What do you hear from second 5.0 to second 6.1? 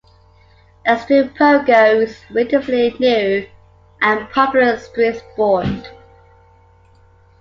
sport.